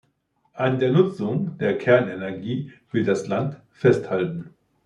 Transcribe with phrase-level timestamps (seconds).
[0.53, 4.51] An der Nutzung der Kernenergie will das Land festhalten.